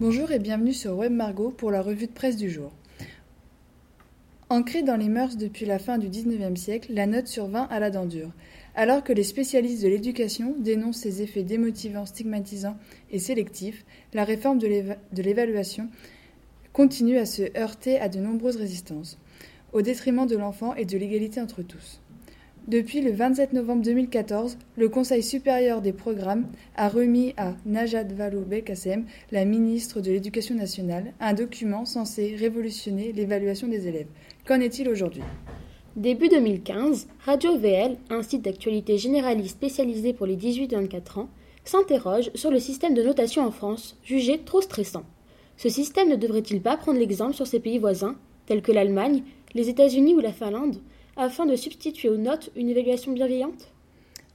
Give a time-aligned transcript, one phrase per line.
[0.00, 2.72] Bonjour et bienvenue sur Web Margot pour la revue de presse du jour.
[4.50, 7.90] Ancrée dans les mœurs depuis la fin du XIXe siècle, la note survint à la
[7.90, 8.32] dent dure.
[8.74, 12.76] Alors que les spécialistes de l'éducation dénoncent ses effets démotivants, stigmatisants
[13.12, 13.84] et sélectifs,
[14.14, 15.88] la réforme de l'évaluation
[16.72, 19.16] continue à se heurter à de nombreuses résistances,
[19.72, 22.00] au détriment de l'enfant et de l'égalité entre tous.
[22.66, 29.04] Depuis le 27 novembre 2014, le Conseil supérieur des programmes a remis à Najat Vallaud-Belkacem,
[29.32, 34.06] la ministre de l'Éducation nationale, un document censé révolutionner l'évaluation des élèves.
[34.46, 35.20] Qu'en est-il aujourd'hui?
[35.96, 41.28] Début 2015, Radio VL, un site d'actualité généraliste spécialisé pour les 18-24 ans,
[41.66, 45.04] s'interroge sur le système de notation en France, jugé trop stressant.
[45.58, 49.22] Ce système ne devrait-il pas prendre l'exemple sur ses pays voisins, tels que l'Allemagne,
[49.52, 50.78] les États-Unis ou la Finlande?
[51.16, 53.70] Afin de substituer aux notes une évaluation bienveillante?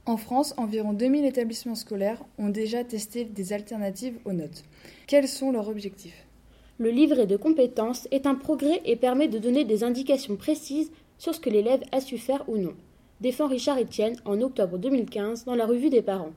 [0.06, 4.64] En France, environ 2000 établissements scolaires ont déjà testé des alternatives aux notes.
[5.06, 6.26] Quels sont leurs objectifs?
[6.78, 11.34] Le livret de compétences est un progrès et permet de donner des indications précises sur
[11.34, 12.72] ce que l'élève a su faire ou non,
[13.20, 16.32] défend Richard Etienne en octobre 2015 dans la revue des parents.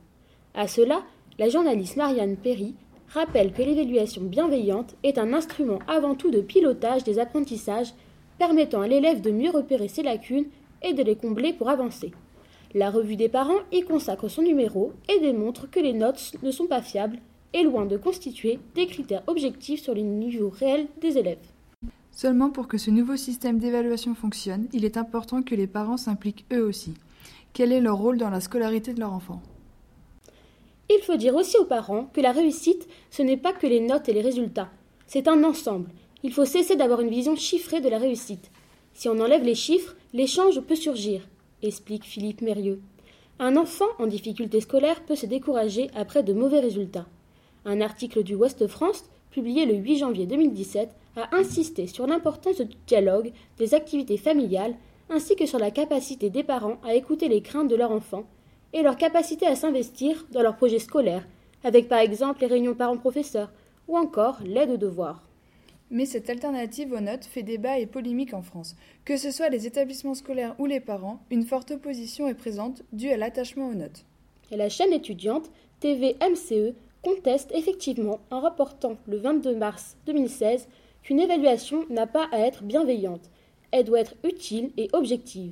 [0.54, 1.04] À cela,
[1.40, 2.76] la journaliste Marianne Perry
[3.08, 7.94] rappelle que l'évaluation bienveillante est un instrument avant tout de pilotage des apprentissages
[8.38, 10.48] permettant à l'élève de mieux repérer ses lacunes
[10.82, 12.12] et de les combler pour avancer.
[12.74, 16.68] La revue des parents y consacre son numéro et démontre que les notes ne sont
[16.68, 17.20] pas fiables
[17.54, 21.38] et loin de constituer des critères objectifs sur les niveaux réels des élèves.
[22.12, 26.46] Seulement pour que ce nouveau système d'évaluation fonctionne, il est important que les parents s'impliquent
[26.52, 26.94] eux aussi.
[27.54, 29.42] Quel est leur rôle dans la scolarité de leur enfant?
[30.90, 34.10] Il faut dire aussi aux parents que la réussite, ce n'est pas que les notes
[34.10, 34.70] et les résultats,
[35.08, 35.90] c'est un ensemble
[36.24, 38.50] il faut cesser d'avoir une vision chiffrée de la réussite.
[38.94, 41.28] Si on enlève les chiffres, l'échange peut surgir,
[41.62, 42.82] explique Philippe Mérieux.
[43.40, 47.08] Un enfant en difficulté scolaire peut se décourager après de mauvais résultats.
[47.66, 52.76] Un article du Ouest France, publié le 8 janvier 2017, a insisté sur l'importance du
[52.88, 54.76] dialogue, des activités familiales,
[55.10, 58.24] ainsi que sur la capacité des parents à écouter les craintes de leur enfant
[58.72, 61.28] et leur capacité à s'investir dans leurs projets scolaires,
[61.64, 63.52] avec par exemple les réunions parents-professeurs
[63.88, 65.22] ou encore l'aide aux devoirs.
[65.92, 68.76] Mais cette alternative aux notes fait débat et polémique en France.
[69.06, 73.10] Que ce soit les établissements scolaires ou les parents, une forte opposition est présente due
[73.10, 74.06] à l'attachement aux notes.
[74.52, 80.68] La chaîne étudiante TVMCE conteste effectivement en rapportant le 22 mars 2016
[81.04, 83.30] qu'une évaluation n'a pas à être bienveillante.
[83.72, 85.52] Elle doit être utile et objective.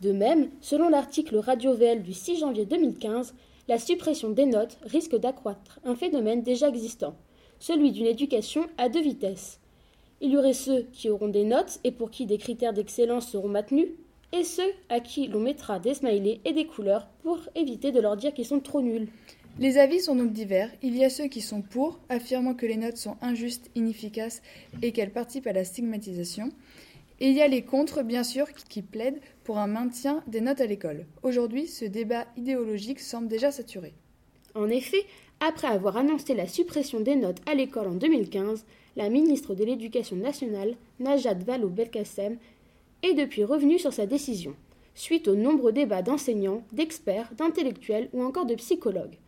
[0.00, 3.34] De même, selon l'article Radio VL du 6 janvier 2015,
[3.68, 7.16] la suppression des notes risque d'accroître un phénomène déjà existant,
[7.58, 9.58] celui d'une éducation à deux vitesses.
[10.20, 13.48] Il y aurait ceux qui auront des notes et pour qui des critères d'excellence seront
[13.48, 13.88] maintenus,
[14.32, 18.16] et ceux à qui l'on mettra des smileys et des couleurs pour éviter de leur
[18.16, 19.08] dire qu'ils sont trop nuls.
[19.58, 20.70] Les avis sont donc divers.
[20.82, 24.42] Il y a ceux qui sont pour, affirmant que les notes sont injustes, inefficaces
[24.82, 26.50] et qu'elles participent à la stigmatisation.
[27.20, 30.60] Et il y a les contre, bien sûr, qui plaident pour un maintien des notes
[30.60, 31.06] à l'école.
[31.22, 33.94] Aujourd'hui, ce débat idéologique semble déjà saturé.
[34.54, 35.04] En effet,
[35.40, 38.64] après avoir annoncé la suppression des notes à l'école en 2015,
[38.96, 42.38] la ministre de l'Éducation nationale, Najat Vallaud-Belkacem,
[43.02, 44.54] est depuis revenue sur sa décision,
[44.94, 49.18] suite aux nombreux débats d'enseignants, d'experts, d'intellectuels ou encore de psychologues.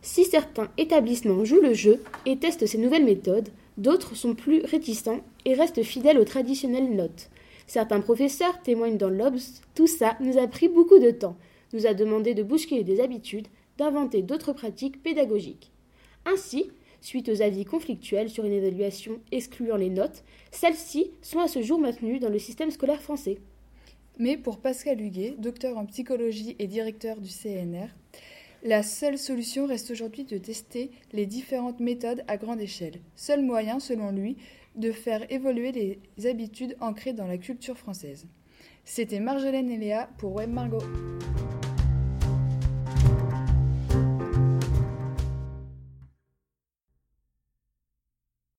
[0.00, 5.20] Si certains établissements jouent le jeu et testent ces nouvelles méthodes, d'autres sont plus réticents
[5.44, 7.28] et restent fidèles aux traditionnelles notes.
[7.66, 11.36] Certains professeurs témoignent dans l'Obs Tout ça nous a pris beaucoup de temps,
[11.74, 15.72] nous a demandé de bousculer des habitudes, d'inventer d'autres pratiques pédagogiques.
[16.26, 21.62] Ainsi, suite aux avis conflictuels sur une évaluation excluant les notes, celles-ci sont à ce
[21.62, 23.38] jour maintenues dans le système scolaire français.
[24.18, 27.88] Mais pour Pascal Huguet, docteur en psychologie et directeur du CNR,
[28.64, 33.00] la seule solution reste aujourd'hui de tester les différentes méthodes à grande échelle.
[33.14, 34.36] Seul moyen, selon lui,
[34.74, 38.26] de faire évoluer les habitudes ancrées dans la culture française.
[38.84, 40.82] C'était Marjolaine Eléa pour Web Margot.